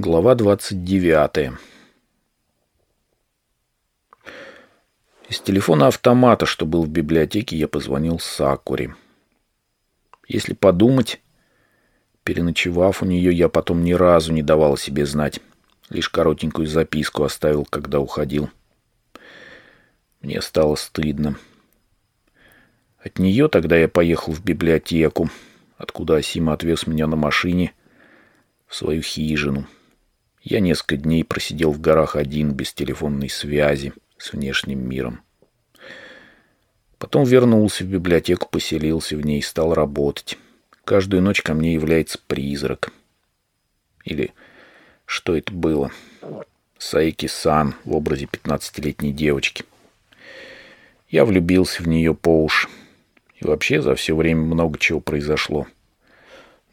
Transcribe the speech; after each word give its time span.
Глава 0.00 0.36
29. 0.36 1.58
Из 5.28 5.40
телефона 5.40 5.88
автомата, 5.88 6.46
что 6.46 6.66
был 6.66 6.84
в 6.84 6.88
библиотеке, 6.88 7.56
я 7.56 7.66
позвонил 7.66 8.20
Сакуре. 8.20 8.94
Если 10.28 10.54
подумать, 10.54 11.20
переночевав 12.22 13.02
у 13.02 13.06
нее, 13.06 13.32
я 13.32 13.48
потом 13.48 13.82
ни 13.82 13.92
разу 13.92 14.32
не 14.32 14.44
давал 14.44 14.76
себе 14.76 15.04
знать. 15.04 15.40
Лишь 15.90 16.08
коротенькую 16.08 16.68
записку 16.68 17.24
оставил, 17.24 17.64
когда 17.64 17.98
уходил. 17.98 18.50
Мне 20.20 20.40
стало 20.42 20.76
стыдно. 20.76 21.36
От 23.02 23.18
нее 23.18 23.48
тогда 23.48 23.76
я 23.76 23.88
поехал 23.88 24.32
в 24.32 24.44
библиотеку, 24.44 25.28
откуда 25.76 26.14
Асима 26.14 26.52
отвез 26.52 26.86
меня 26.86 27.08
на 27.08 27.16
машине 27.16 27.72
в 28.68 28.76
свою 28.76 29.02
хижину— 29.02 29.66
я 30.48 30.60
несколько 30.60 30.96
дней 30.96 31.24
просидел 31.24 31.72
в 31.72 31.80
горах 31.80 32.16
один, 32.16 32.52
без 32.52 32.72
телефонной 32.72 33.28
связи 33.28 33.92
с 34.16 34.32
внешним 34.32 34.88
миром. 34.88 35.20
Потом 36.98 37.24
вернулся 37.24 37.84
в 37.84 37.88
библиотеку, 37.88 38.48
поселился 38.50 39.16
в 39.16 39.26
ней 39.26 39.42
стал 39.42 39.74
работать. 39.74 40.38
Каждую 40.84 41.22
ночь 41.22 41.42
ко 41.42 41.52
мне 41.52 41.74
является 41.74 42.18
призрак. 42.26 42.92
Или 44.04 44.32
что 45.04 45.36
это 45.36 45.52
было? 45.52 45.92
Саики-сан 46.78 47.74
в 47.84 47.94
образе 47.94 48.26
пятнадцатилетней 48.26 49.12
девочки. 49.12 49.64
Я 51.10 51.26
влюбился 51.26 51.82
в 51.82 51.88
нее 51.88 52.14
по 52.14 52.42
уши. 52.42 52.68
И 53.36 53.44
вообще 53.44 53.82
за 53.82 53.94
все 53.94 54.16
время 54.16 54.40
много 54.42 54.78
чего 54.78 55.00
произошло. 55.00 55.66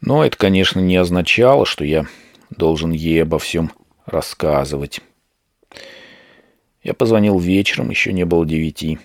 Но 0.00 0.24
это, 0.24 0.38
конечно, 0.38 0.80
не 0.80 0.96
означало, 0.96 1.66
что 1.66 1.84
я 1.84 2.06
должен 2.50 2.92
ей 2.92 3.22
обо 3.22 3.38
всем 3.38 3.72
рассказывать. 4.04 5.00
Я 6.82 6.94
позвонил 6.94 7.38
вечером, 7.38 7.90
еще 7.90 8.12
не 8.12 8.24
было 8.24 8.46
девяти. 8.46 8.98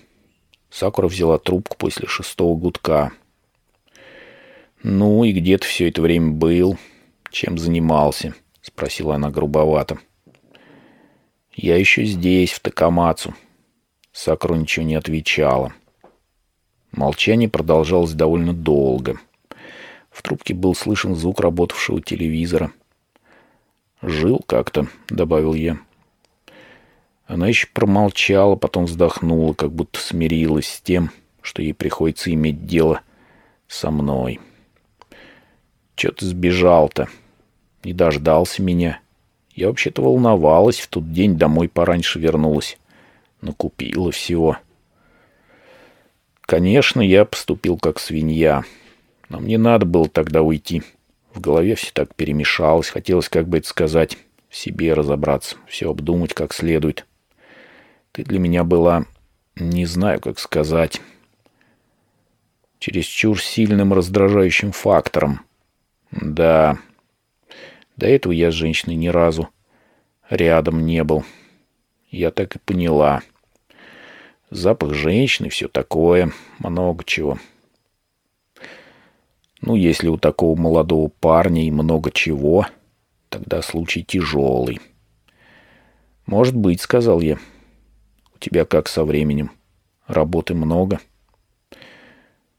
Сакура 0.70 1.08
взяла 1.08 1.38
трубку 1.38 1.76
после 1.76 2.06
шестого 2.06 2.56
гудка. 2.56 3.12
«Ну 4.82 5.24
и 5.24 5.32
где 5.32 5.58
ты 5.58 5.66
все 5.66 5.88
это 5.88 6.00
время 6.00 6.32
был? 6.32 6.78
Чем 7.30 7.58
занимался?»— 7.58 8.34
спросила 8.62 9.16
она 9.16 9.30
грубовато. 9.30 9.98
«Я 11.54 11.76
еще 11.76 12.04
здесь, 12.04 12.52
в 12.52 12.60
Такамацу». 12.60 13.34
Сакура 14.12 14.54
ничего 14.54 14.84
не 14.84 14.94
отвечала. 14.94 15.72
Молчание 16.92 17.48
продолжалось 17.48 18.12
довольно 18.12 18.52
долго. 18.52 19.18
В 20.10 20.22
трубке 20.22 20.52
был 20.54 20.74
слышен 20.74 21.14
звук 21.14 21.40
работавшего 21.40 22.00
телевизора— 22.00 22.72
«Жил 24.02 24.40
как-то»,— 24.46 24.88
добавил 25.08 25.54
я. 25.54 25.78
Она 27.26 27.46
еще 27.46 27.68
промолчала, 27.72 28.56
потом 28.56 28.86
вздохнула, 28.86 29.54
как 29.54 29.72
будто 29.72 30.00
смирилась 30.00 30.66
с 30.66 30.80
тем, 30.80 31.10
что 31.40 31.62
ей 31.62 31.72
приходится 31.72 32.32
иметь 32.32 32.66
дело 32.66 33.02
со 33.68 33.90
мной. 33.90 34.40
«Че 35.94 36.10
ты 36.10 36.26
сбежал-то? 36.26 37.08
Не 37.84 37.92
дождался 37.92 38.60
меня. 38.60 39.00
Я 39.54 39.68
вообще-то 39.68 40.02
волновалась, 40.02 40.80
в 40.80 40.88
тот 40.88 41.12
день 41.12 41.38
домой 41.38 41.68
пораньше 41.68 42.18
вернулась. 42.18 42.78
Накупила 43.40 44.10
всего». 44.10 44.58
Конечно, 46.42 47.00
я 47.00 47.24
поступил 47.24 47.78
как 47.78 47.98
свинья, 47.98 48.64
но 49.28 49.40
мне 49.40 49.56
надо 49.56 49.86
было 49.86 50.08
тогда 50.08 50.42
уйти. 50.42 50.82
В 51.34 51.40
голове 51.40 51.74
все 51.74 51.90
так 51.92 52.14
перемешалось. 52.14 52.90
Хотелось, 52.90 53.28
как 53.28 53.48
бы 53.48 53.58
это 53.58 53.68
сказать, 53.68 54.18
в 54.48 54.56
себе 54.56 54.92
разобраться, 54.92 55.56
все 55.66 55.90
обдумать 55.90 56.34
как 56.34 56.52
следует. 56.52 57.06
Ты 58.12 58.24
для 58.24 58.38
меня 58.38 58.64
была, 58.64 59.06
не 59.56 59.86
знаю, 59.86 60.20
как 60.20 60.38
сказать, 60.38 61.00
чересчур 62.78 63.40
сильным 63.40 63.94
раздражающим 63.94 64.72
фактором. 64.72 65.40
Да, 66.10 66.78
до 67.96 68.06
этого 68.06 68.32
я 68.32 68.50
с 68.50 68.54
женщиной 68.54 68.96
ни 68.96 69.08
разу 69.08 69.48
рядом 70.28 70.84
не 70.84 71.02
был. 71.02 71.24
Я 72.10 72.30
так 72.30 72.56
и 72.56 72.58
поняла. 72.58 73.22
Запах 74.50 74.92
женщины, 74.92 75.48
все 75.48 75.66
такое, 75.68 76.30
много 76.58 77.04
чего.— 77.04 77.38
ну, 79.62 79.76
если 79.76 80.08
у 80.08 80.16
такого 80.16 80.60
молодого 80.60 81.08
парня 81.08 81.64
и 81.64 81.70
много 81.70 82.10
чего, 82.10 82.66
тогда 83.28 83.62
случай 83.62 84.02
тяжелый. 84.02 84.80
Может 86.26 86.56
быть, 86.56 86.80
сказал 86.80 87.20
я. 87.20 87.38
У 88.34 88.38
тебя 88.40 88.64
как 88.64 88.88
со 88.88 89.04
временем? 89.04 89.52
Работы 90.08 90.54
много? 90.54 91.00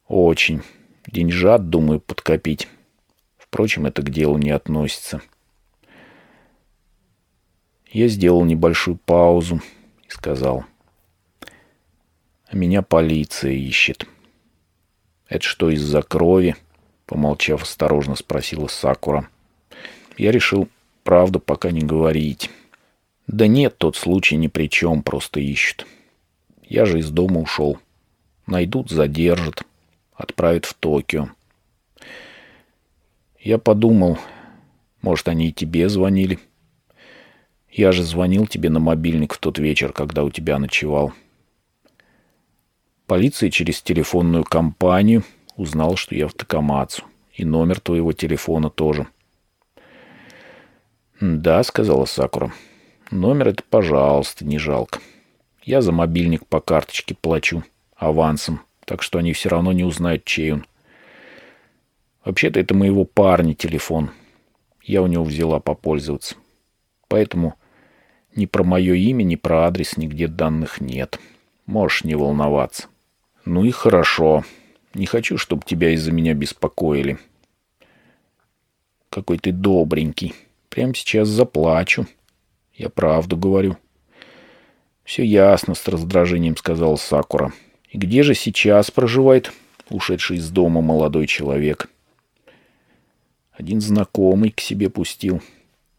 Очень. 0.07 0.61
Деньжат, 1.05 1.69
думаю, 1.69 1.99
подкопить. 1.99 2.69
Впрочем, 3.37 3.85
это 3.85 4.01
к 4.01 4.09
делу 4.09 4.37
не 4.37 4.51
относится. 4.51 5.21
Я 7.91 8.07
сделал 8.07 8.45
небольшую 8.45 8.95
паузу 8.95 9.61
и 10.07 10.09
сказал. 10.09 10.63
А 12.47 12.55
меня 12.55 12.81
полиция 12.81 13.51
ищет. 13.51 14.07
Это 15.27 15.43
что, 15.43 15.69
из-за 15.69 16.01
крови?— 16.01 16.55
Помолчав, 17.05 17.63
осторожно 17.63 18.15
спросила 18.15 18.67
Сакура. 18.67 19.27
Я 20.17 20.31
решил, 20.31 20.69
правду 21.03 21.39
пока 21.39 21.71
не 21.71 21.81
говорить. 21.81 22.49
Да 23.27 23.47
нет, 23.47 23.77
тот 23.77 23.95
случай 23.95 24.35
ни 24.35 24.47
при 24.47 24.69
чем, 24.69 25.03
просто 25.03 25.39
ищут. 25.39 25.87
Я 26.63 26.85
же 26.85 26.99
из 26.99 27.09
дома 27.09 27.39
ушел. 27.39 27.77
Найдут, 28.47 28.89
задержат. 28.89 29.63
Отправят 30.13 30.65
в 30.65 30.73
Токио. 30.73 31.29
Я 33.39 33.57
подумал, 33.57 34.17
может, 35.01 35.27
они 35.27 35.49
и 35.49 35.53
тебе 35.53 35.89
звонили. 35.89 36.39
Я 37.69 37.91
же 37.91 38.03
звонил 38.03 38.47
тебе 38.47 38.69
на 38.69 38.79
мобильник 38.79 39.33
в 39.33 39.37
тот 39.37 39.57
вечер, 39.57 39.91
когда 39.91 40.23
у 40.23 40.29
тебя 40.29 40.59
ночевал. 40.59 41.11
Полиция 43.07 43.49
через 43.49 43.81
телефонную 43.81 44.43
компанию 44.43 45.23
Узнал, 45.55 45.95
что 45.95 46.15
я 46.15 46.27
в 46.27 46.33
Такамацу. 46.33 47.03
И 47.33 47.45
номер 47.45 47.79
твоего 47.79 48.13
телефона 48.13 48.69
тоже. 48.69 49.07
«Да»,— 51.19 51.63
сказала 51.63 52.05
Сакура. 52.05 52.51
«Номер 53.11 53.49
это, 53.49 53.63
пожалуйста, 53.69 54.45
не 54.45 54.57
жалко. 54.57 54.99
Я 55.63 55.81
за 55.81 55.91
мобильник 55.91 56.45
по 56.45 56.59
карточке 56.59 57.15
плачу 57.15 57.63
авансом, 57.95 58.61
так 58.85 59.01
что 59.01 59.19
они 59.19 59.33
все 59.33 59.49
равно 59.49 59.71
не 59.71 59.83
узнают, 59.83 60.25
чей 60.25 60.53
он. 60.53 60.65
Вообще-то 62.25 62.59
это 62.59 62.73
моего 62.73 63.05
парня 63.05 63.53
телефон. 63.53 64.11
Я 64.81 65.01
у 65.01 65.07
него 65.07 65.23
взяла 65.23 65.59
попользоваться. 65.59 66.35
Поэтому 67.07 67.55
ни 68.35 68.45
про 68.45 68.63
мое 68.63 68.95
имя, 68.95 69.23
ни 69.23 69.35
про 69.35 69.65
адрес 69.65 69.97
нигде 69.97 70.27
данных 70.27 70.81
нет. 70.81 71.19
Можешь 71.65 72.03
не 72.03 72.15
волноваться. 72.15 72.87
Ну 73.45 73.63
и 73.63 73.71
хорошо. 73.71 74.43
Не 74.93 75.05
хочу, 75.05 75.37
чтобы 75.37 75.63
тебя 75.65 75.89
из-за 75.91 76.11
меня 76.11 76.33
беспокоили. 76.33 77.17
Какой 79.09 79.37
ты 79.37 79.51
добренький. 79.51 80.33
Прямо 80.69 80.93
сейчас 80.93 81.27
заплачу. 81.27 82.07
Я 82.73 82.89
правду 82.89 83.37
говорю. 83.37 83.77
Все 85.03 85.23
ясно, 85.23 85.75
с 85.75 85.87
раздражением 85.87 86.57
сказал 86.57 86.97
Сакура. 86.97 87.53
И 87.89 87.97
где 87.97 88.23
же 88.23 88.33
сейчас 88.33 88.89
проживает 88.89 89.51
ушедший 89.89 90.37
из 90.37 90.49
дома 90.49 90.81
молодой 90.81 91.27
человек? 91.27 91.89
Один 93.51 93.81
знакомый 93.81 94.51
к 94.51 94.59
себе 94.59 94.89
пустил. 94.89 95.41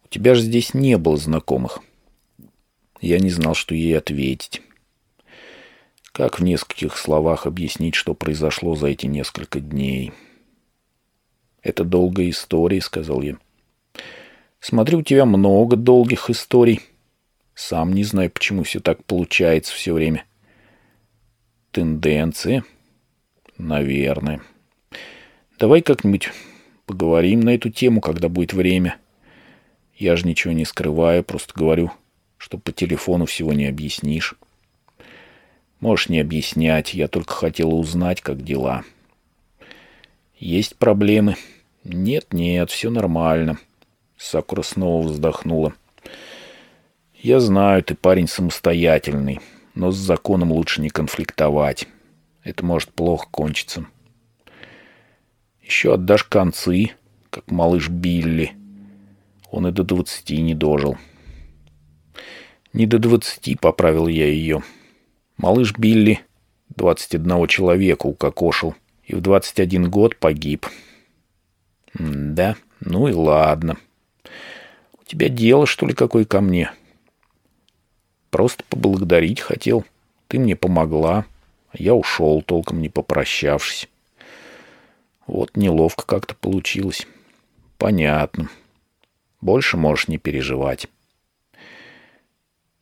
У 0.04 0.08
тебя 0.08 0.34
же 0.34 0.42
здесь 0.42 0.74
не 0.74 0.98
было 0.98 1.16
знакомых. 1.16 1.80
Я 3.00 3.18
не 3.18 3.30
знал, 3.30 3.54
что 3.54 3.74
ей 3.74 3.96
ответить. 3.96 4.62
Как 6.14 6.38
в 6.38 6.44
нескольких 6.44 6.96
словах 6.96 7.44
объяснить, 7.44 7.96
что 7.96 8.14
произошло 8.14 8.76
за 8.76 8.86
эти 8.86 9.06
несколько 9.06 9.58
дней? 9.58 10.12
«Это 11.60 11.82
долгая 11.82 12.30
история»,— 12.30 12.80
сказал 12.82 13.20
я. 13.20 13.36
«Смотрю, 14.60 15.00
у 15.00 15.02
тебя 15.02 15.24
много 15.24 15.74
долгих 15.74 16.30
историй. 16.30 16.82
Сам 17.56 17.92
не 17.94 18.04
знаю, 18.04 18.30
почему 18.30 18.62
все 18.62 18.78
так 18.78 19.02
получается 19.02 19.74
все 19.74 19.92
время». 19.92 20.24
«Тенденции?» 21.72 22.62
«Наверное. 23.58 24.40
Давай 25.58 25.82
как-нибудь 25.82 26.30
поговорим 26.86 27.40
на 27.40 27.56
эту 27.56 27.70
тему, 27.70 28.00
когда 28.00 28.28
будет 28.28 28.52
время. 28.52 28.98
Я 29.96 30.14
же 30.14 30.28
ничего 30.28 30.52
не 30.52 30.64
скрываю, 30.64 31.24
просто 31.24 31.54
говорю, 31.56 31.90
что 32.36 32.56
по 32.56 32.70
телефону 32.70 33.26
всего 33.26 33.52
не 33.52 33.66
объяснишь». 33.66 34.36
Можешь 35.84 36.08
не 36.08 36.18
объяснять, 36.18 36.94
я 36.94 37.08
только 37.08 37.34
хотела 37.34 37.74
узнать, 37.74 38.22
как 38.22 38.42
дела. 38.42 38.84
Есть 40.38 40.76
проблемы? 40.76 41.36
Нет, 41.84 42.32
нет, 42.32 42.70
все 42.70 42.88
нормально. 42.88 43.58
Сакура 44.16 44.62
снова 44.62 45.06
вздохнула. 45.06 45.74
Я 47.12 47.38
знаю, 47.38 47.84
ты 47.84 47.94
парень 47.94 48.28
самостоятельный, 48.28 49.40
но 49.74 49.90
с 49.90 49.96
законом 49.96 50.52
лучше 50.52 50.80
не 50.80 50.88
конфликтовать. 50.88 51.86
Это 52.44 52.64
может 52.64 52.90
плохо 52.90 53.28
кончиться. 53.30 53.84
Еще 55.60 55.92
отдашь 55.92 56.24
концы, 56.24 56.92
как 57.28 57.50
малыш 57.50 57.90
Билли. 57.90 58.52
Он 59.50 59.66
и 59.66 59.70
до 59.70 59.84
двадцати 59.84 60.40
не 60.40 60.54
дожил. 60.54 60.96
Не 62.72 62.86
до 62.86 62.98
двадцати, 62.98 63.54
поправил 63.54 64.06
я 64.06 64.24
ее. 64.24 64.62
Малыш 65.36 65.74
Билли 65.76 66.20
двадцать 66.68 67.14
одного 67.14 67.46
человека 67.46 68.06
укокошил 68.06 68.74
и 69.04 69.14
в 69.14 69.20
двадцать 69.20 69.58
один 69.58 69.90
год 69.90 70.16
погиб. 70.16 70.66
Да, 71.94 72.56
ну 72.80 73.08
и 73.08 73.12
ладно. 73.12 73.76
У 75.00 75.04
тебя 75.04 75.28
дело, 75.28 75.66
что 75.66 75.86
ли, 75.86 75.94
какое 75.94 76.24
ко 76.24 76.40
мне? 76.40 76.72
Просто 78.30 78.64
поблагодарить 78.68 79.40
хотел. 79.40 79.84
Ты 80.28 80.38
мне 80.38 80.56
помогла, 80.56 81.26
а 81.70 81.76
я 81.78 81.94
ушел, 81.94 82.40
толком 82.42 82.80
не 82.80 82.88
попрощавшись. 82.88 83.88
Вот 85.26 85.56
неловко 85.56 86.06
как-то 86.06 86.34
получилось. 86.34 87.06
Понятно. 87.76 88.48
Больше 89.40 89.76
можешь 89.76 90.08
не 90.08 90.18
переживать. 90.18 90.88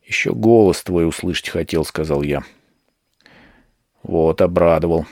Еще 0.05 0.33
голос 0.33 0.83
твой 0.83 1.07
услышать 1.07 1.49
хотел, 1.49 1.85
сказал 1.85 2.21
я. 2.23 2.43
Вот, 4.03 4.41
обрадовал. 4.41 5.05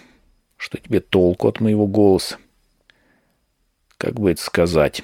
Что 0.57 0.77
тебе 0.77 0.99
толку 0.99 1.47
от 1.47 1.59
моего 1.59 1.87
голоса? 1.87 2.37
Как 3.97 4.19
бы 4.19 4.31
это 4.31 4.41
сказать? 4.41 5.01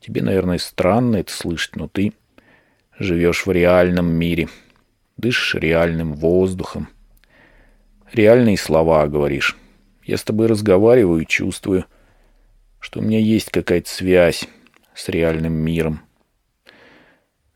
Тебе, 0.00 0.22
наверное, 0.22 0.58
странно 0.58 1.16
это 1.16 1.32
слышать, 1.32 1.76
но 1.76 1.88
ты 1.88 2.12
живешь 2.98 3.46
в 3.46 3.50
реальном 3.50 4.10
мире. 4.10 4.48
Дышишь 5.16 5.54
реальным 5.60 6.14
воздухом. 6.14 6.88
Реальные 8.12 8.56
слова 8.56 9.06
говоришь. 9.06 9.56
Я 10.02 10.16
с 10.16 10.24
тобой 10.24 10.46
разговариваю 10.46 11.22
и 11.22 11.26
чувствую, 11.26 11.84
что 12.80 13.00
у 13.00 13.02
меня 13.02 13.18
есть 13.18 13.50
какая-то 13.50 13.88
связь 13.88 14.48
с 14.94 15.08
реальным 15.08 15.52
миром. 15.52 16.00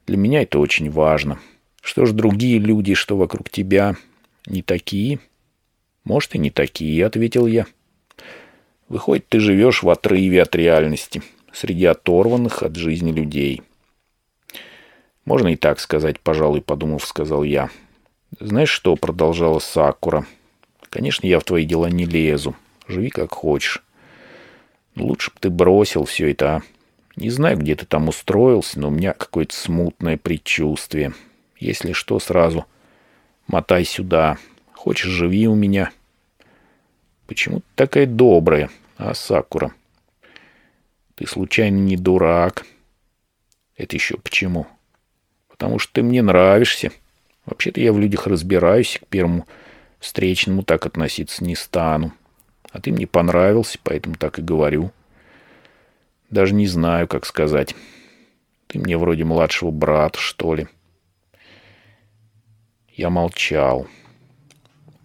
Для 0.07 0.17
меня 0.17 0.43
это 0.43 0.59
очень 0.59 0.91
важно. 0.91 1.39
Что 1.83 2.07
ж 2.07 2.13
другие 2.13 2.59
люди, 2.59 2.95
что 2.95 3.19
вокруг 3.19 3.51
тебя, 3.51 3.97
не 4.47 4.63
такие? 4.63 5.21
Может, 6.05 6.35
и 6.35 6.39
не 6.39 6.51
такие, 6.51 7.05
ответил 7.05 7.47
я. 7.47 7.67
Выходит, 8.89 9.29
ты 9.29 9.39
живешь 9.39 9.83
в 9.83 9.91
отрыве 9.91 10.41
от 10.41 10.57
реальности, 10.57 11.23
среди 11.53 11.85
оторванных 11.85 12.63
от 12.63 12.77
жизни 12.77 13.13
людей. 13.13 13.61
Можно 15.27 15.49
и 15.49 15.57
так 15.57 15.79
сказать, 15.79 16.19
пожалуй, 16.21 16.63
подумав, 16.63 17.05
сказал 17.05 17.43
я. 17.43 17.69
Знаешь 18.41 18.71
что, 18.71 18.97
продолжала 18.97 19.59
Сакура,— 19.59 20.25
Конечно, 20.93 21.27
я 21.27 21.41
в 21.41 21.45
твои 21.45 21.65
дела 21.65 21.87
не 21.87 22.05
лезу. 22.05 22.55
Живи 22.87 23.09
как 23.09 23.33
хочешь. 23.33 23.83
Но 24.95 25.07
лучше 25.07 25.31
бы 25.31 25.39
ты 25.41 25.49
бросил 25.49 26.05
все 26.05 26.31
это, 26.31 26.57
а? 26.57 26.63
Не 27.17 27.31
знаю, 27.31 27.57
где 27.57 27.75
ты 27.75 27.87
там 27.87 28.09
устроился, 28.09 28.79
но 28.79 28.89
у 28.89 28.91
меня 28.91 29.15
какое-то 29.15 29.57
смутное 29.57 30.19
предчувствие. 30.19 31.15
Если 31.63 31.93
что, 31.93 32.19
сразу 32.19 32.67
мотай 33.47 33.85
сюда. 33.85 34.37
Хочешь, 34.73 35.07
живи 35.07 35.47
у 35.47 35.55
меня. 35.55 35.93
Почему 37.29 37.61
ты 37.61 37.67
такая 37.77 38.07
добрая, 38.07 38.69
а, 38.97 39.15
Сакура? 39.15 39.73
Ты 41.15 41.25
случайно 41.29 41.77
не 41.77 41.97
дурак? 41.97 42.67
Это 43.77 43.95
еще 43.95 44.17
почему? 44.17 44.67
Потому 45.49 45.79
что 45.79 45.93
ты 45.93 46.03
мне 46.03 46.21
нравишься. 46.21 46.91
Вообще-то 47.47 47.81
я 47.81 47.93
в 47.93 47.99
людях 48.01 48.27
разбираюсь 48.27 48.99
к 49.01 49.07
первому 49.07 49.47
встречному 50.01 50.65
так 50.65 50.85
относиться 50.85 51.45
не 51.45 51.55
стану. 51.55 52.13
А 52.73 52.81
ты 52.81 52.91
мне 52.91 53.07
понравился, 53.07 53.79
поэтому 53.85 54.17
так 54.17 54.41
и 54.41 54.43
говорю. 54.43 54.91
Даже 56.29 56.55
не 56.55 56.67
знаю, 56.67 57.07
как 57.07 57.25
сказать. 57.25 57.77
Ты 58.67 58.81
мне 58.81 58.99
вроде 58.99 59.23
младшего 59.23 59.71
брата, 59.71 60.19
что 60.19 60.57
ли. 60.57 60.67
Я 62.93 63.11
молчал. 63.11 63.87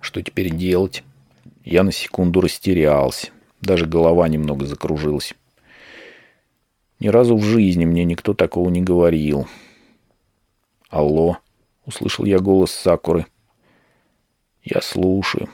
Что 0.01 0.21
теперь 0.21 0.53
делать? 0.53 1.03
Я 1.63 1.83
на 1.83 1.91
секунду 1.91 2.41
растерялся. 2.41 3.29
Даже 3.61 3.85
голова 3.85 4.27
немного 4.27 4.65
закружилась. 4.65 5.33
Ни 6.99 7.07
разу 7.07 7.37
в 7.37 7.43
жизни 7.43 7.85
мне 7.85 8.03
никто 8.03 8.33
такого 8.33 8.69
не 8.69 8.81
говорил. 8.81 9.47
«Алло!»— 10.89 11.37
услышал 11.85 12.25
я 12.25 12.39
голос 12.39 12.71
Сакуры— 12.71 13.25
я 14.69 14.81
слушаю. 14.81 15.49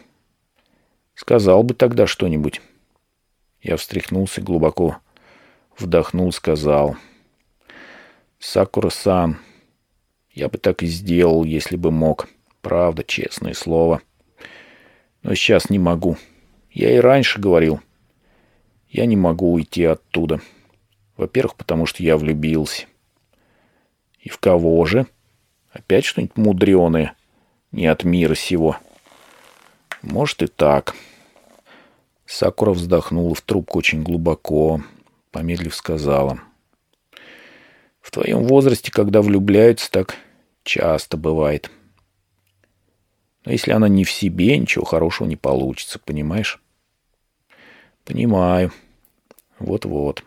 Сказал 1.14 1.62
бы 1.62 1.76
тогда 1.76 2.08
что-нибудь. 2.08 2.62
Я 3.62 3.78
встряхнулся 3.78 4.42
глубоко, 4.42 4.98
вдохнул, 5.78 6.32
сказал. 6.32 6.98
Сакура-сан, 8.40 9.38
я 10.34 10.50
бы 10.50 10.58
так 10.58 10.84
и 10.84 10.88
сделал, 10.88 11.44
если 11.44 11.76
бы 11.76 11.92
мог. 11.92 12.28
Правда, 12.62 13.04
честное 13.04 13.54
слово. 13.54 14.02
Но 15.22 15.36
сейчас 15.36 15.70
не 15.70 15.80
могу. 15.80 16.18
Я 16.72 16.96
и 16.96 17.00
раньше 17.00 17.40
говорил. 17.40 17.80
Я 18.90 19.06
не 19.06 19.16
могу 19.16 19.54
уйти 19.54 19.86
оттуда. 19.86 20.42
Во-первых, 21.18 21.56
потому 21.56 21.86
что 21.86 22.04
я 22.04 22.18
влюбился. 22.18 22.86
И 24.20 24.30
в 24.30 24.38
кого 24.38 24.84
же? 24.86 25.06
Опять 25.72 26.06
что-нибудь 26.06 26.38
мудреное, 26.38 27.16
не 27.72 27.88
от 27.88 28.04
мира 28.04 28.36
сего.— 28.36 28.78
может 30.04 30.44
и 30.44 30.48
так. 30.48 30.96
Сакура 32.26 32.72
вздохнула 32.72 33.34
в 33.36 33.42
трубку 33.42 33.80
очень 33.80 34.04
глубоко, 34.04 34.82
помедлив 35.32 35.74
сказала. 35.74 36.40
В 38.04 38.12
твоем 38.12 38.44
возрасте, 38.44 38.92
когда 38.92 39.22
влюбляются, 39.22 39.90
так 39.90 40.18
часто 40.64 41.16
бывает. 41.16 41.72
Но 43.46 43.54
если 43.54 43.72
она 43.72 43.88
не 43.88 44.04
в 44.04 44.12
себе, 44.12 44.58
ничего 44.58 44.84
хорошего 44.84 45.26
не 45.26 45.38
получится, 45.38 46.00
понимаешь? 46.00 46.62
Понимаю. 48.04 48.74
Вот-вот. 49.58 50.26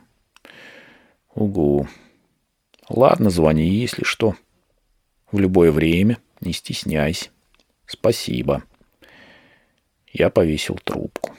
Угу. 1.34 1.87
Ладно, 2.88 3.28
звони, 3.28 3.69
если 3.69 4.05
что. 4.05 4.34
В 5.31 5.39
любое 5.39 5.70
время, 5.70 6.17
не 6.41 6.55
стесняйся. 6.55 7.29
Спасибо. 7.84 8.62
Я 10.10 10.31
повесил 10.31 10.79
трубку. 10.82 11.36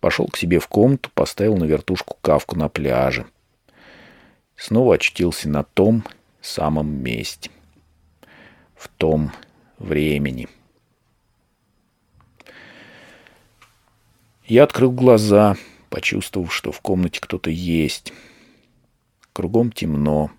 Пошел 0.00 0.26
к 0.26 0.36
себе 0.36 0.58
в 0.58 0.66
комнату, 0.66 1.08
поставил 1.14 1.56
на 1.56 1.64
вертушку 1.64 2.18
кавку 2.20 2.56
на 2.56 2.68
пляже. 2.68 3.26
Снова 4.56 4.94
очутился 4.94 5.48
на 5.48 5.64
том 5.64 6.04
самом 6.40 7.02
месте. 7.02 7.50
В 8.74 8.88
том 8.88 9.32
времени. 9.78 10.48
Я 14.46 14.64
открыл 14.64 14.90
глаза, 14.90 15.56
почувствовав, 15.88 16.52
что 16.52 16.72
в 16.72 16.80
комнате 16.80 17.20
кто-то 17.20 17.50
есть. 17.50 18.12
Кругом 19.32 19.72
темно. 19.72 20.30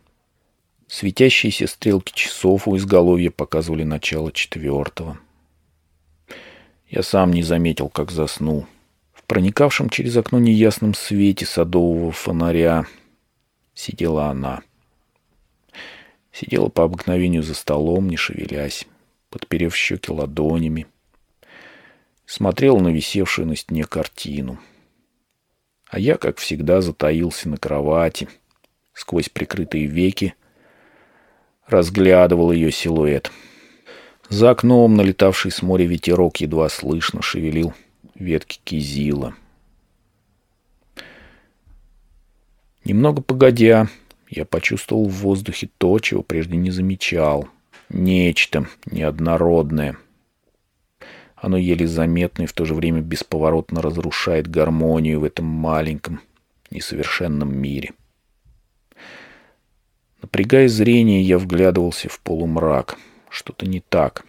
Светящиеся 0.87 1.67
стрелки 1.67 2.13
часов 2.13 2.67
у 2.67 2.77
изголовья 2.77 3.31
показывали 3.31 3.83
начало 3.83 4.31
четвертого. 4.31 5.17
Я 6.87 7.01
сам 7.01 7.31
не 7.31 7.41
заметил, 7.41 7.89
как 7.89 8.11
заснул. 8.11 8.67
В 9.13 9.23
проникавшем 9.23 9.89
через 9.89 10.15
окно 10.15 10.37
неясном 10.37 10.93
свете 10.93 11.45
садового 11.45 12.11
фонаря 12.11 12.85
сидела 13.73 14.27
она. 14.27 14.61
Сидела 16.31 16.69
по 16.69 16.83
обыкновению 16.83 17.43
за 17.43 17.53
столом, 17.53 18.09
не 18.09 18.17
шевелясь, 18.17 18.87
подперев 19.29 19.75
щеки 19.75 20.11
ладонями. 20.11 20.87
Смотрела 22.25 22.79
на 22.79 22.89
висевшую 22.89 23.47
на 23.47 23.55
стене 23.55 23.83
картину. 23.83 24.59
А 25.87 25.99
я, 25.99 26.17
как 26.17 26.37
всегда, 26.37 26.81
затаился 26.81 27.49
на 27.49 27.57
кровати. 27.57 28.27
Сквозь 28.93 29.29
прикрытые 29.29 29.85
веки 29.85 30.33
разглядывал 31.67 32.51
ее 32.51 32.71
силуэт— 32.71 33.31
за 34.33 34.49
окном 34.49 34.95
налетавший 34.95 35.51
с 35.51 35.61
моря 35.61 35.85
ветерок 35.85 36.37
едва 36.37 36.67
слышно 36.67 37.21
шевелил 37.21 37.73
ветки 38.15 38.59
кизила. 38.63 39.35
Немного 42.85 43.21
погодя, 43.21 43.87
я 44.29 44.45
почувствовал 44.45 45.07
в 45.07 45.13
воздухе 45.13 45.69
то, 45.77 45.99
чего 45.99 46.21
прежде 46.21 46.57
не 46.57 46.69
замечал. 46.71 47.47
Нечто 47.89 48.67
неоднородное. 48.85 49.97
Оно 51.35 51.57
еле 51.57 51.87
заметно 51.87 52.43
и 52.43 52.45
в 52.45 52.53
то 52.53 52.65
же 52.65 52.73
время 52.73 53.01
бесповоротно 53.01 53.81
разрушает 53.81 54.47
гармонию 54.47 55.19
в 55.19 55.23
этом 55.23 55.45
маленьком, 55.45 56.21
несовершенном 56.71 57.55
мире. 57.55 57.91
Напрягая 60.21 60.67
зрение, 60.67 61.21
я 61.21 61.37
вглядывался 61.37 62.09
в 62.09 62.19
полумрак. 62.21 62.97
Что-то 63.29 63.65
не 63.65 63.81
так. 63.81 64.25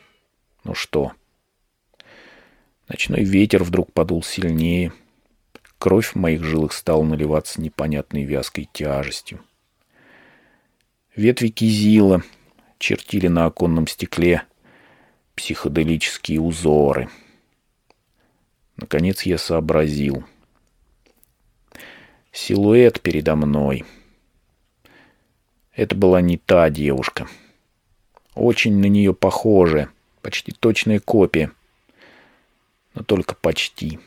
Ну 0.64 0.74
что? 0.74 1.12
Ночной 2.88 3.22
ветер 3.22 3.62
вдруг 3.62 3.92
подул 3.92 4.22
сильнее. 4.22 4.92
Кровь 5.84 6.12
в 6.12 6.14
моих 6.14 6.42
жилах 6.42 6.72
стала 6.72 7.02
наливаться 7.02 7.60
непонятной 7.60 8.24
вязкой 8.24 8.70
тяжестью. 8.72 9.44
Ветви 11.14 11.48
кизила 11.48 12.22
чертили 12.78 13.26
на 13.28 13.44
оконном 13.44 13.86
стекле 13.86 14.44
психоделические 15.34 16.40
узоры. 16.40 17.10
Наконец 18.78 19.24
я 19.24 19.36
сообразил. 19.36 20.24
Силуэт 22.32 23.02
передо 23.02 23.36
мной. 23.36 23.84
Это 25.74 25.94
была 25.94 26.22
не 26.22 26.38
та 26.38 26.70
девушка. 26.70 27.28
Очень 28.34 28.78
на 28.78 28.86
нее 28.86 29.12
похожая, 29.12 29.90
почти 30.22 30.50
точная 30.52 30.98
копия. 30.98 31.52
Но 32.94 33.02
только 33.02 33.34
почти. 33.34 34.00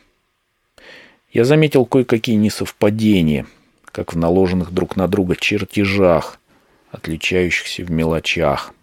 Я 1.31 1.43
заметил 1.43 1.85
кое-какие 1.85 2.35
несовпадения, 2.35 3.45
как 3.85 4.13
в 4.13 4.17
наложенных 4.17 4.71
друг 4.71 4.95
на 4.95 5.07
друга 5.07 5.35
чертежах, 5.35 6.39
отличающихся 6.89 7.83
в 7.83 7.91
мелочах. 7.91 8.73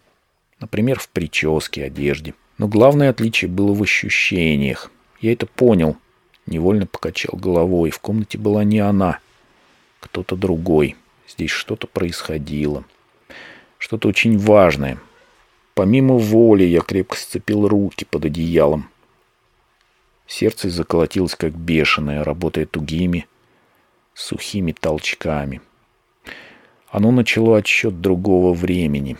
Например, 0.59 0.99
в 0.99 1.09
прическе, 1.09 1.85
одежде. 1.85 2.33
Но 2.57 2.67
главное 2.67 3.09
отличие 3.09 3.49
было 3.49 3.73
в 3.73 3.81
ощущениях. 3.81 4.91
Я 5.19 5.33
это 5.33 5.47
понял. 5.47 5.97
Невольно 6.45 6.85
покачал 6.85 7.37
головой. 7.37 7.89
В 7.89 7.99
комнате 7.99 8.37
была 8.37 8.63
не 8.63 8.79
она, 8.79 9.19
кто-то 9.99 10.35
другой. 10.35 10.95
Здесь 11.27 11.49
что-то 11.49 11.87
происходило. 11.87 12.83
Что-то 13.79 14.07
очень 14.07 14.37
важное. 14.37 14.99
Помимо 15.73 16.17
воли 16.17 16.63
я 16.63 16.81
крепко 16.81 17.17
сцепил 17.17 17.67
руки 17.67 18.05
под 18.05 18.25
одеялом. 18.25 18.89
Сердце 20.27 20.69
заколотилось 20.69 21.35
как 21.35 21.53
бешеное, 21.53 22.23
работая 22.23 22.65
тугими, 22.65 23.27
сухими 24.13 24.71
толчками. 24.71 25.61
Оно 26.89 27.11
начало 27.11 27.57
отсчет 27.57 28.01
другого 28.01 28.53
времени. 28.53 29.17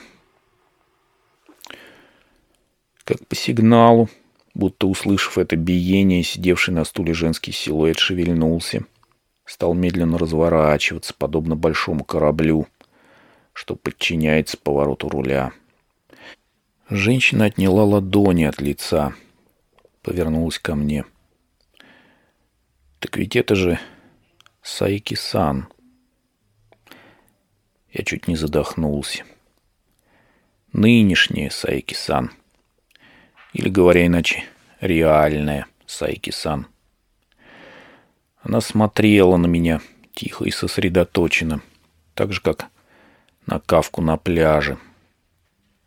Как 3.04 3.26
по 3.28 3.36
сигналу, 3.36 4.10
будто 4.56 4.88
услышав 4.88 5.38
это 5.38 5.56
биение, 5.56 6.24
сидевший 6.24 6.74
на 6.74 6.86
стуле 6.86 7.14
женский 7.14 7.52
силуэт 7.52 8.00
шевельнулся, 8.00 8.86
стал 9.46 9.76
медленно 9.76 10.18
разворачиваться, 10.18 11.14
подобно 11.16 11.56
большому 11.56 12.04
кораблю, 12.04 12.68
что 13.54 13.76
подчиняется 13.76 14.58
повороту 14.58 15.08
руля. 15.08 15.52
Женщина 16.90 17.46
отняла 17.46 17.84
ладони 17.84 18.46
от 18.46 18.60
лица, 18.60 19.14
повернулась 20.06 20.60
ко 20.60 20.76
мне. 20.76 21.04
«Так 23.00 23.18
ведь 23.18 23.36
это 23.36 23.56
же 23.56 23.80
Сайки-сан». 24.62 25.68
Я 27.92 28.04
чуть 28.04 28.28
не 28.28 28.36
задохнулся. 28.36 29.24
Нынешняя 30.74 31.50
Сайки-сан. 31.50 32.32
Или, 33.54 33.70
говоря 33.70 34.06
иначе, 34.06 34.44
реальная 34.80 35.66
Сайки-сан. 35.88 36.68
Она 38.42 38.62
смотрела 38.62 39.38
на 39.38 39.48
меня 39.48 39.82
тихо 40.14 40.46
и 40.46 40.52
сосредоточенно, 40.52 41.62
так 42.14 42.32
же, 42.32 42.42
как 42.42 42.68
на 43.48 43.60
кавку 43.60 44.02
на 44.02 44.18
пляже. 44.18 44.78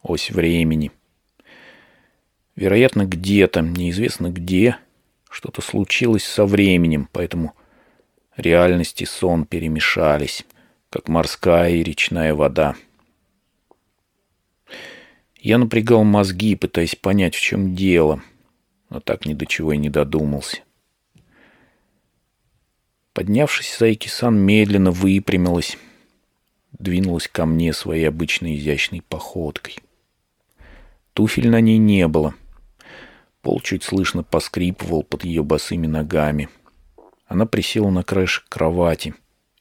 Ось 0.02 0.30
времени. 0.32 0.90
Вероятно, 2.58 3.04
где-то, 3.04 3.60
неизвестно 3.60 4.30
где, 4.30 4.78
что-то 5.30 5.62
случилось 5.62 6.24
со 6.24 6.44
временем, 6.44 7.08
поэтому 7.12 7.54
реальность 8.36 9.00
и 9.00 9.04
сон 9.06 9.44
перемешались, 9.44 10.44
как 10.90 11.06
морская 11.06 11.70
и 11.70 11.84
речная 11.84 12.34
вода. 12.34 12.74
Я 15.36 15.58
напрягал 15.58 16.02
мозги, 16.02 16.56
пытаясь 16.56 16.96
понять, 16.96 17.36
в 17.36 17.40
чем 17.40 17.76
дело, 17.76 18.24
но 18.90 18.98
так 18.98 19.24
ни 19.24 19.34
до 19.34 19.46
чего 19.46 19.72
и 19.72 19.76
не 19.76 19.88
додумался. 19.88 20.62
Поднявшись, 23.12 23.72
Сайки-сан 23.72 24.36
медленно 24.36 24.90
выпрямилась, 24.90 25.78
двинулась 26.72 27.28
ко 27.28 27.46
мне 27.46 27.72
своей 27.72 28.08
обычной 28.08 28.56
изящной 28.56 29.00
походкой. 29.00 29.76
Туфель 31.12 31.50
на 31.50 31.60
ней 31.60 31.78
не 31.78 32.08
было. 32.08 32.34
Пол 33.42 33.60
чуть 33.60 33.82
слышно 33.82 34.22
поскрипывал 34.22 35.02
под 35.02 35.24
ее 35.24 35.42
босыми 35.42 35.86
ногами. 35.86 36.48
Она 37.26 37.46
присела 37.46 37.90
на 37.90 38.02
краешек 38.02 38.48
кровати 38.48 39.14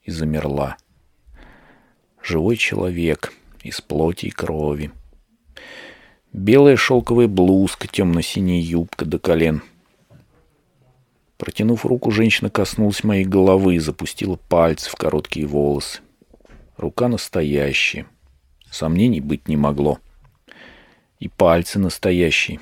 и 0.03 0.11
замерла. 0.11 0.77
Живой 2.21 2.57
человек 2.57 3.33
из 3.63 3.81
плоти 3.81 4.27
и 4.27 4.31
крови— 4.31 4.91
Белая 6.33 6.75
шелковая 6.75 7.27
блузка, 7.27 7.87
темно-синяя 7.87 8.61
юбка 8.61 9.05
до 9.05 9.17
колен. 9.17 9.63
Протянув 11.37 11.85
руку, 11.85 12.11
женщина 12.11 12.49
коснулась 12.49 13.03
моей 13.03 13.25
головы 13.25 13.75
и 13.75 13.79
запустила 13.79 14.35
пальцы 14.35 14.89
в 14.89 14.95
короткие 14.95 15.45
волосы. 15.45 16.01
Рука 16.75 17.07
настоящая. 17.07 18.05
Сомнений 18.69 19.21
быть 19.21 19.47
не 19.47 19.55
могло. 19.57 19.99
И 21.19 21.27
пальцы 21.27 21.79
настоящие. 21.79 22.59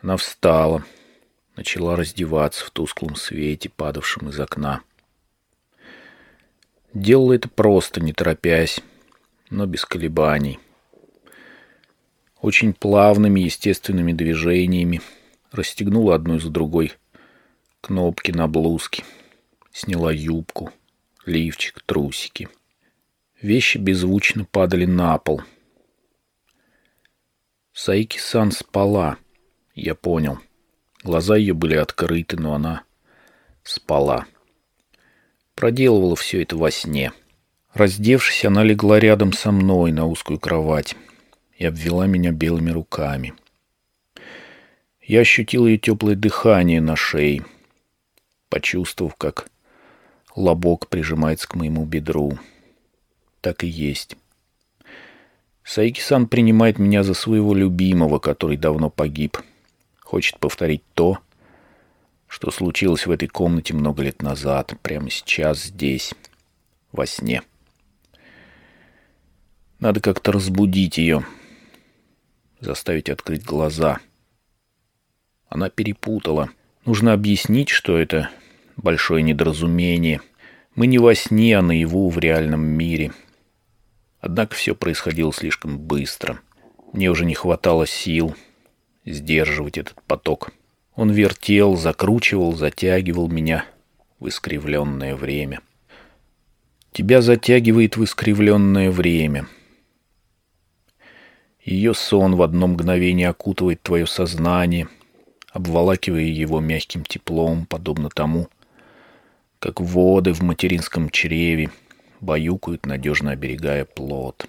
Она 0.00 0.16
встала, 0.16 0.84
начала 1.56 1.96
раздеваться 1.96 2.64
в 2.64 2.70
тусклом 2.70 3.16
свете, 3.16 3.68
падавшем 3.68 4.28
из 4.28 4.38
окна. 4.38 4.82
Делала 6.94 7.34
это 7.34 7.48
просто, 7.48 8.00
не 8.00 8.12
торопясь, 8.12 8.80
но 9.50 9.66
без 9.66 9.84
колебаний 9.84 10.58
очень 12.40 12.72
плавными 12.72 13.40
естественными 13.40 14.12
движениями 14.12 15.00
расстегнула 15.50 16.14
одну 16.14 16.38
за 16.38 16.50
другой 16.50 16.92
кнопки 17.80 18.30
на 18.30 18.48
блузке, 18.48 19.04
сняла 19.72 20.12
юбку, 20.12 20.72
лифчик, 21.26 21.82
трусики. 21.84 22.48
Вещи 23.40 23.78
беззвучно 23.78 24.44
падали 24.44 24.84
на 24.84 25.16
пол. 25.18 25.42
Саики-сан 27.72 28.50
спала, 28.50 29.18
я 29.80 29.94
понял. 29.94 30.38
Глаза 31.02 31.36
ее 31.36 31.54
были 31.54 31.74
открыты, 31.74 32.36
но 32.36 32.54
она 32.54 32.82
спала. 33.62 34.26
Проделывала 35.54 36.16
все 36.16 36.42
это 36.42 36.56
во 36.56 36.70
сне. 36.70 37.12
Раздевшись, 37.74 38.44
она 38.44 38.64
легла 38.64 38.98
рядом 38.98 39.32
со 39.32 39.52
мной 39.52 39.92
на 39.92 40.06
узкую 40.06 40.38
кровать 40.38 40.96
и 41.56 41.64
обвела 41.64 42.06
меня 42.06 42.32
белыми 42.32 42.70
руками. 42.70 43.34
Я 45.02 45.20
ощутил 45.20 45.66
ее 45.66 45.78
теплое 45.78 46.14
дыхание 46.16 46.80
на 46.80 46.96
шее, 46.96 47.44
почувствовав, 48.48 49.14
как 49.16 49.48
лобок 50.34 50.88
прижимается 50.88 51.48
к 51.48 51.54
моему 51.54 51.84
бедру. 51.84 52.38
Так 53.40 53.64
и 53.64 53.68
есть. 53.68 54.16
Саики-сан 55.64 56.26
принимает 56.26 56.78
меня 56.78 57.02
за 57.02 57.14
своего 57.14 57.54
любимого, 57.54 58.18
который 58.18 58.56
давно 58.56 58.90
погиб. 58.90 59.38
Хочет 60.08 60.38
повторить 60.38 60.84
то, 60.94 61.18
что 62.28 62.50
случилось 62.50 63.06
в 63.06 63.10
этой 63.10 63.28
комнате 63.28 63.74
много 63.74 64.02
лет 64.02 64.22
назад, 64.22 64.72
прямо 64.80 65.10
сейчас 65.10 65.64
здесь, 65.64 66.14
во 66.92 67.04
сне. 67.04 67.42
Надо 69.80 70.00
как-то 70.00 70.32
разбудить 70.32 70.96
ее, 70.96 71.26
заставить 72.58 73.10
открыть 73.10 73.44
глаза. 73.44 73.98
Она 75.50 75.68
перепутала. 75.68 76.48
Нужно 76.86 77.12
объяснить, 77.12 77.68
что 77.68 77.98
это 77.98 78.30
большое 78.78 79.22
недоразумение. 79.22 80.22
Мы 80.74 80.86
не 80.86 80.96
во 80.96 81.14
сне, 81.14 81.58
а 81.58 81.60
наяву 81.60 82.08
в 82.08 82.18
реальном 82.18 82.62
мире. 82.62 83.12
Однако 84.22 84.54
все 84.54 84.74
происходило 84.74 85.34
слишком 85.34 85.78
быстро. 85.78 86.40
Мне 86.94 87.10
уже 87.10 87.26
не 87.26 87.34
хватало 87.34 87.86
сил 87.86 88.34
сдерживать 89.12 89.78
этот 89.78 90.02
поток. 90.02 90.50
Он 90.94 91.10
вертел, 91.10 91.76
закручивал, 91.76 92.54
затягивал 92.54 93.28
меня 93.28 93.64
в 94.20 94.28
искривленное 94.28 95.14
время. 95.14 95.60
Тебя 96.92 97.22
затягивает 97.22 97.96
в 97.96 98.04
искривленное 98.04 98.90
время— 98.90 99.46
ее 101.68 101.92
сон 101.92 102.34
в 102.34 102.40
одно 102.40 102.66
мгновение 102.66 103.28
окутывает 103.28 103.82
твое 103.82 104.06
сознание, 104.06 104.88
обволакивая 105.52 106.22
его 106.22 106.60
мягким 106.60 107.04
теплом, 107.04 107.66
подобно 107.66 108.08
тому, 108.08 108.48
как 109.58 109.78
воды 109.78 110.32
в 110.32 110.40
материнском 110.40 111.10
чреве 111.10 111.70
баюкают, 112.20 112.86
надежно 112.86 113.32
оберегая 113.32 113.84
плод. 113.84 114.48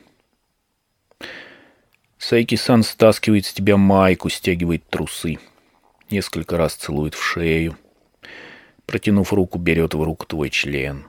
Сайки-сан 2.19 2.83
стаскивает 2.83 3.45
с 3.45 3.53
тебя 3.53 3.77
майку, 3.77 4.27
стягивает 4.29 4.87
трусы. 4.89 5.39
Несколько 6.11 6.57
раз 6.57 6.75
целует 6.75 7.15
в 7.15 7.23
шею. 7.23 7.77
Протянув 8.85 9.31
руку, 9.31 9.57
берет 9.57 9.93
в 9.93 10.03
руку 10.03 10.25
твой 10.25 10.49
член. 10.49 11.05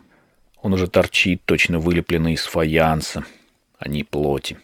Он 0.62 0.72
уже 0.72 0.86
торчит, 0.86 1.42
точно 1.44 1.80
вылепленный 1.80 2.34
из 2.34 2.44
фаянса, 2.44 3.24
а 3.76 3.88
не 3.88 4.04
плоти. 4.04 4.58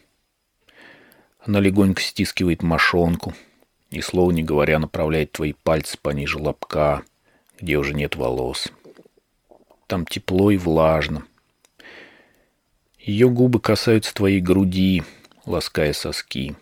Она 1.41 1.59
легонько 1.59 2.01
стискивает 2.01 2.63
мошонку, 2.63 3.35
ни 3.91 4.01
слова 4.01 4.31
не 4.31 4.45
говоря, 4.45 4.79
направляет 4.79 5.33
твои 5.33 5.53
пальцы 5.53 5.99
пониже 6.01 6.39
лобка, 6.39 7.03
где 7.61 7.77
уже 7.77 7.93
нет 7.93 8.15
волос. 8.15 8.69
Там 9.89 10.07
тепло 10.07 10.53
и 10.53 10.59
влажно. 10.59 11.25
Ее 13.01 13.31
губы 13.31 13.59
касаются 13.61 14.15
твоей 14.15 14.41
груди, 14.41 15.03
лаская 15.47 15.93
соски, 15.93 16.57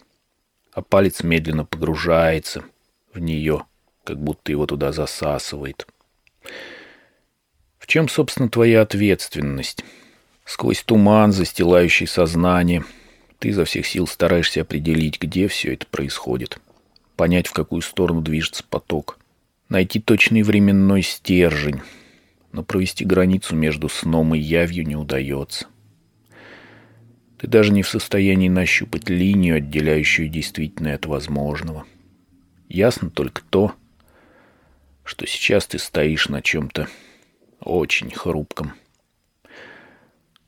а 0.72 0.82
палец 0.82 1.22
медленно 1.22 1.64
погружается 1.64 2.64
в 3.12 3.18
нее, 3.18 3.64
как 4.04 4.18
будто 4.18 4.52
его 4.52 4.66
туда 4.66 4.92
засасывает. 4.92 5.86
В 7.78 7.86
чем, 7.86 8.08
собственно, 8.08 8.48
твоя 8.48 8.82
ответственность? 8.82 9.84
Сквозь 10.44 10.82
туман, 10.82 11.32
застилающий 11.32 12.06
сознание, 12.06 12.84
ты 13.38 13.48
изо 13.48 13.64
всех 13.64 13.86
сил 13.86 14.06
стараешься 14.06 14.60
определить, 14.60 15.20
где 15.20 15.48
все 15.48 15.74
это 15.74 15.86
происходит, 15.86 16.58
понять, 17.16 17.46
в 17.46 17.52
какую 17.52 17.82
сторону 17.82 18.20
движется 18.20 18.64
поток, 18.64 19.18
найти 19.68 20.00
точный 20.00 20.42
временной 20.42 21.02
стержень, 21.02 21.80
но 22.52 22.62
провести 22.62 23.04
границу 23.04 23.56
между 23.56 23.88
сном 23.88 24.34
и 24.34 24.38
явью 24.38 24.86
не 24.86 24.96
удается. 24.96 25.66
Ты 27.44 27.50
даже 27.50 27.74
не 27.74 27.82
в 27.82 27.88
состоянии 27.90 28.48
нащупать 28.48 29.10
линию, 29.10 29.58
отделяющую 29.58 30.30
действительное 30.30 30.94
от 30.94 31.04
возможного. 31.04 31.84
Ясно 32.70 33.10
только 33.10 33.42
то, 33.50 33.74
что 35.04 35.26
сейчас 35.26 35.66
ты 35.66 35.78
стоишь 35.78 36.30
на 36.30 36.40
чем-то 36.40 36.88
очень 37.60 38.10
хрупком. 38.10 38.72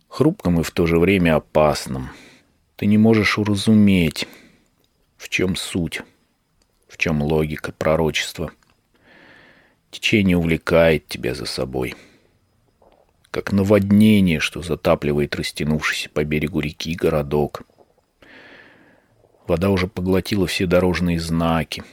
Хрупком 0.08 0.60
и 0.60 0.62
в 0.62 0.70
то 0.70 0.86
же 0.86 0.98
время 0.98 1.36
опасном. 1.36 2.08
Ты 2.76 2.86
не 2.86 2.96
можешь 2.96 3.36
уразуметь, 3.36 4.26
в 5.18 5.28
чем 5.28 5.54
суть, 5.54 6.00
в 6.88 6.96
чем 6.96 7.20
логика 7.20 7.72
пророчества— 7.72 8.52
Течение 9.90 10.38
увлекает 10.38 11.08
тебя 11.08 11.34
за 11.34 11.44
собой. 11.44 11.94
Как 13.30 13.52
наводнение, 13.52 14.40
что 14.40 14.62
затапливает 14.62 15.35
растянувшийся 15.37 16.09
по 16.11 16.25
берегу 16.25 16.61
реки 16.61 16.95
городок. 16.95 17.62
Вода 19.47 19.71
уже 19.71 19.87
поглотила 19.87 20.47
все 20.47 20.66
дорожные 20.66 21.21
знаки. 21.21 21.85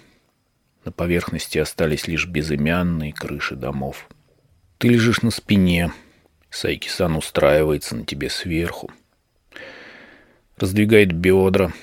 На 0.85 0.91
поверхности 0.91 1.57
остались 1.57 2.07
лишь 2.07 2.27
безымянные 2.27 3.13
крыши 3.13 3.55
домов. 3.55 4.09
Ты 4.77 4.89
лежишь 4.89 5.21
на 5.21 5.31
спине. 5.31 5.91
Сайки-сан 6.49 7.15
устраивается 7.15 7.95
на 7.95 8.05
тебе 8.05 8.29
сверху. 8.29 8.91
Раздвигает 10.57 11.11
бедра, 11.13 11.73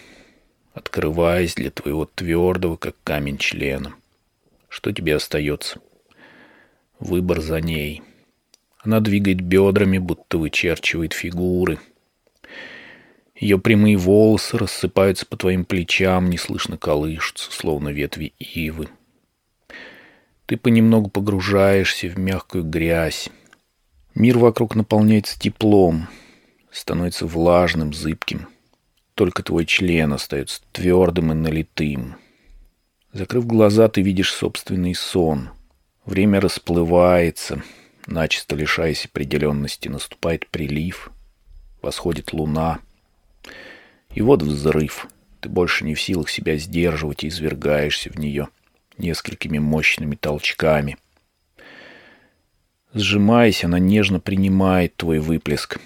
открываясь 0.74 1.54
для 1.54 1.70
твоего 1.70 2.04
твердого, 2.04 2.76
как 2.76 2.94
камень 3.02 3.38
члена. 3.38 3.94
Что 4.68 4.92
тебе 4.92 5.16
остается? 5.16 5.80
Выбор 6.98 7.40
за 7.40 7.60
ней. 7.60 8.02
Она 8.82 9.00
двигает 9.00 9.40
бедрами, 9.40 9.98
будто 9.98 10.38
вычерчивает 10.38 11.12
фигуры. 11.12 11.78
Ее 13.34 13.58
прямые 13.58 13.96
волосы 13.96 14.58
рассыпаются 14.58 15.26
по 15.26 15.36
твоим 15.36 15.64
плечам, 15.64 16.28
неслышно 16.28 16.76
колышутся, 16.76 17.50
словно 17.52 17.88
ветви 17.90 18.34
ивы. 18.38 18.88
Ты 20.46 20.56
понемногу 20.56 21.10
погружаешься 21.10 22.08
в 22.08 22.18
мягкую 22.18 22.64
грязь. 22.64 23.30
Мир 24.14 24.38
вокруг 24.38 24.74
наполняется 24.74 25.38
теплом, 25.38 26.08
становится 26.70 27.26
влажным, 27.26 27.92
зыбким. 27.92 28.48
Только 29.14 29.42
твой 29.42 29.66
член 29.66 30.12
остается 30.12 30.60
твердым 30.72 31.32
и 31.32 31.34
налитым. 31.34 32.16
Закрыв 33.12 33.46
глаза, 33.46 33.88
ты 33.88 34.02
видишь 34.02 34.32
собственный 34.32 34.94
сон— 34.94 35.50
Время 36.10 36.40
расплывается, 36.40 37.62
начисто 38.06 38.56
лишаясь 38.56 39.06
определенности. 39.06 39.88
Наступает 39.88 40.46
прилив, 40.48 41.10
восходит 41.82 42.32
луна. 42.32 42.80
И 44.14 44.22
вот 44.22 44.42
взрыв. 44.42 45.06
Ты 45.40 45.48
больше 45.48 45.84
не 45.84 45.94
в 45.94 46.00
силах 46.00 46.28
себя 46.28 46.56
сдерживать 46.56 47.24
и 47.24 47.28
извергаешься 47.28 48.10
в 48.10 48.18
нее 48.18 48.48
несколькими 48.98 49.58
мощными 49.58 50.14
толчками. 50.14 50.98
Сжимаясь, 52.92 53.64
она 53.64 53.78
нежно 53.78 54.20
принимает 54.20 54.96
твой 54.96 55.18
выплеск. 55.20 55.80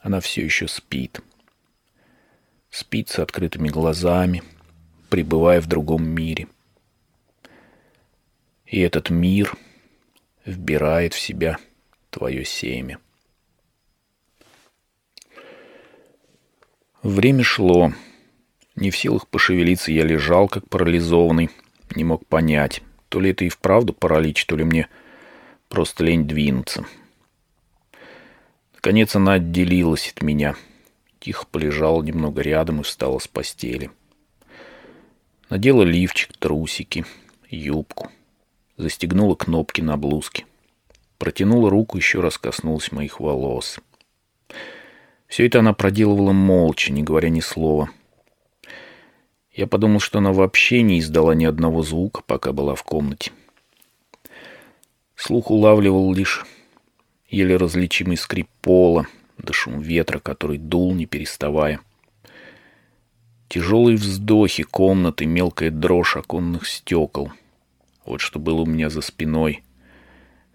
Она 0.00 0.20
все 0.20 0.44
еще 0.44 0.66
спит. 0.66 1.20
Спит 2.70 3.08
с 3.10 3.18
открытыми 3.18 3.68
глазами, 3.68 4.42
пребывая 5.10 5.60
в 5.60 5.66
другом 5.66 6.08
мире— 6.08 6.48
и 8.70 8.80
этот 8.80 9.08
мир 9.08 9.56
вбирает 10.48 11.14
в 11.14 11.20
себя 11.20 11.58
твое 12.10 12.44
семя. 12.44 12.98
Время 17.02 17.44
шло. 17.44 17.92
Не 18.74 18.90
в 18.90 18.96
силах 18.96 19.28
пошевелиться, 19.28 19.92
я 19.92 20.04
лежал, 20.04 20.48
как 20.48 20.68
парализованный. 20.68 21.50
Не 21.94 22.04
мог 22.04 22.26
понять, 22.26 22.82
то 23.08 23.20
ли 23.20 23.30
это 23.30 23.44
и 23.44 23.48
вправду 23.48 23.92
паралич, 23.92 24.46
то 24.46 24.56
ли 24.56 24.64
мне 24.64 24.88
просто 25.68 26.04
лень 26.04 26.26
двинуться. 26.26 26.86
Наконец 28.74 29.14
она 29.16 29.34
отделилась 29.34 30.12
от 30.14 30.22
меня. 30.22 30.54
Тихо 31.20 31.46
полежала 31.50 32.02
немного 32.02 32.42
рядом 32.42 32.80
и 32.80 32.84
встала 32.84 33.18
с 33.18 33.28
постели. 33.28 33.90
Надела 35.50 35.82
лифчик, 35.82 36.36
трусики, 36.36 37.04
юбку 37.50 38.10
застегнула 38.78 39.34
кнопки 39.34 39.82
на 39.82 39.96
блузке. 39.96 40.46
Протянула 41.18 41.68
руку, 41.68 41.98
еще 41.98 42.20
раз 42.20 42.38
коснулась 42.38 42.92
моих 42.92 43.20
волос. 43.20 43.80
Все 45.26 45.46
это 45.46 45.58
она 45.58 45.74
проделывала 45.74 46.32
молча, 46.32 46.92
не 46.92 47.02
говоря 47.02 47.28
ни 47.28 47.40
слова. 47.40 47.90
Я 49.52 49.66
подумал, 49.66 49.98
что 49.98 50.18
она 50.18 50.32
вообще 50.32 50.82
не 50.82 51.00
издала 51.00 51.34
ни 51.34 51.44
одного 51.44 51.82
звука, 51.82 52.22
пока 52.24 52.52
была 52.52 52.76
в 52.76 52.84
комнате. 52.84 53.32
Слух 55.16 55.50
улавливал 55.50 56.14
лишь 56.14 56.46
еле 57.28 57.56
различимый 57.56 58.16
скрип 58.16 58.48
пола, 58.62 59.06
да 59.36 59.52
шум 59.52 59.80
ветра, 59.80 60.20
который 60.20 60.58
дул, 60.58 60.94
не 60.94 61.06
переставая. 61.06 61.80
Тяжелые 63.48 63.96
вздохи 63.96 64.62
комнаты, 64.62 65.26
мелкая 65.26 65.72
дрожь 65.72 66.16
оконных 66.16 66.68
стекол— 66.68 67.32
вот 68.08 68.22
что 68.22 68.38
было 68.38 68.62
у 68.62 68.66
меня 68.66 68.88
за 68.88 69.02
спиной 69.02 69.62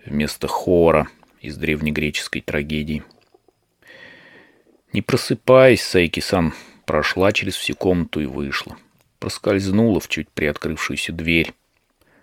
вместо 0.03 0.47
хора 0.47 1.07
из 1.39 1.55
древнегреческой 1.55 2.41
трагедии. 2.41 3.03
Не 4.91 5.01
просыпаясь, 5.01 5.83
Сайки-сан 5.83 6.53
прошла 6.85 7.31
через 7.31 7.55
всю 7.55 7.75
комнату 7.75 8.21
и 8.21 8.25
вышла. 8.25 8.77
Проскользнула 9.19 9.99
в 9.99 10.07
чуть 10.07 10.29
приоткрывшуюся 10.29 11.13
дверь, 11.13 11.53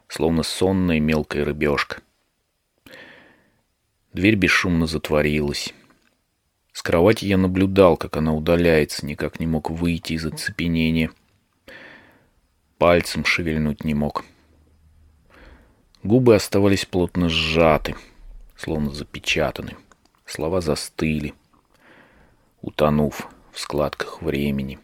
словно 0.09 0.43
сонная 0.43 1.01
мелкая 1.01 1.45
рыбешка. 1.45 2.03
Дверь 4.13 4.35
бесшумно 4.35 4.87
затворилась. 4.87 5.73
С 6.73 6.83
кровати 6.83 7.25
я 7.25 7.39
наблюдал, 7.39 7.97
как 7.97 8.17
она 8.17 8.35
удаляется, 8.35 9.07
никак 9.07 9.39
не 9.39 9.47
мог 9.47 9.71
выйти 9.71 10.15
из 10.15 10.27
оцепенения. 10.27 11.11
Пальцем 12.79 13.25
шевельнуть 13.25 13.85
не 13.85 13.95
мог.— 13.95 14.25
Губы 16.03 16.35
оставались 16.35 16.87
плотно 16.87 17.29
сжаты, 17.29 17.95
словно 18.57 18.91
запечатаны. 18.91 19.77
Слова 20.25 20.61
застыли, 20.61 21.35
утонув 22.63 23.29
в 23.53 23.61
складках 23.61 24.23
времени. 24.23 24.79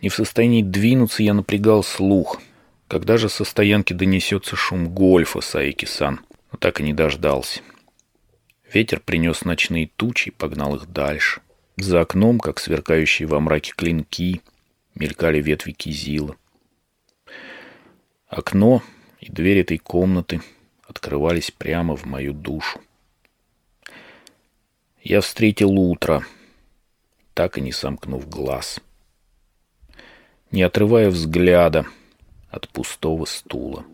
Не 0.00 0.08
в 0.08 0.14
состоянии 0.14 0.62
двинуться, 0.62 1.22
я 1.22 1.34
напрягал 1.34 1.82
слух. 1.82 2.40
Когда 2.88 3.18
же 3.18 3.28
со 3.28 3.44
стоянки 3.44 3.92
донесется 3.92 4.56
шум 4.56 4.88
гольфа, 4.88 5.40
Саики-сан? 5.40 6.20
Но 6.52 6.58
так 6.58 6.80
и 6.80 6.82
не 6.82 6.94
дождался. 6.94 7.60
Ветер 8.72 9.00
принес 9.00 9.44
ночные 9.44 9.90
тучи 9.96 10.28
и 10.28 10.32
погнал 10.32 10.76
их 10.76 10.90
дальше. 10.90 11.40
За 11.76 12.00
окном, 12.00 12.38
как 12.38 12.58
сверкающие 12.58 13.26
во 13.26 13.40
мраке 13.40 13.72
клинки, 13.76 14.40
мелькали 14.94 15.40
ветви 15.40 15.72
кизила. 15.72 16.36
Окно 18.28 18.82
и 19.24 19.32
дверь 19.32 19.60
этой 19.60 19.78
комнаты 19.78 20.42
открывались 20.86 21.50
прямо 21.50 21.96
в 21.96 22.04
мою 22.04 22.34
душу. 22.34 22.78
Я 25.02 25.22
встретил 25.22 25.70
утро, 25.70 26.26
так 27.32 27.56
и 27.56 27.62
не 27.62 27.72
сомкнув 27.72 28.28
глаз. 28.28 28.80
не 30.50 30.62
отрывая 30.62 31.08
взгляда 31.08 31.86
от 32.50 32.68
пустого 32.68 33.24
стула. 33.24 33.84